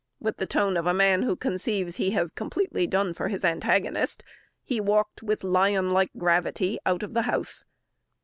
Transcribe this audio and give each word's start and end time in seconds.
with 0.19 0.37
the 0.37 0.47
tone 0.47 0.77
of 0.77 0.87
a 0.87 0.95
man 0.95 1.21
who 1.21 1.35
conceives 1.35 1.97
he 1.97 2.09
has 2.09 2.31
completely 2.31 2.87
done 2.87 3.13
for 3.13 3.27
his 3.27 3.45
antagonist, 3.45 4.23
he 4.63 4.81
walked 4.81 5.21
with 5.21 5.43
lion 5.43 5.91
like 5.91 6.09
gravity 6.17 6.79
out 6.87 7.03
of 7.03 7.13
the 7.13 7.21
house. 7.29 7.65